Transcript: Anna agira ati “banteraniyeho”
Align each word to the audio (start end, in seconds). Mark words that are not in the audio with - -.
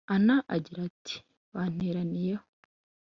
Anna 0.13 0.35
agira 0.55 0.79
ati 0.91 1.15
“banteraniyeho” 1.53 2.45